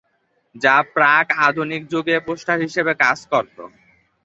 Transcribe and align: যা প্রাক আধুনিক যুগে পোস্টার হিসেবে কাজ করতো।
যা 0.55 0.75
প্রাক 0.93 1.27
আধুনিক 1.47 1.81
যুগে 1.91 2.15
পোস্টার 2.27 2.57
হিসেবে 2.65 2.93
কাজ 3.03 3.19
করতো। 3.31 3.63